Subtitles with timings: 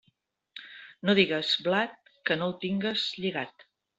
[1.09, 3.69] No digues blat que no el tingues lligat.